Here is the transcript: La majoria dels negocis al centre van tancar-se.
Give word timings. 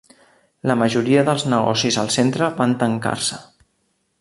La 0.69 0.75
majoria 0.81 1.25
dels 1.27 1.45
negocis 1.53 1.99
al 2.05 2.09
centre 2.17 2.51
van 2.63 2.75
tancar-se. 2.85 3.43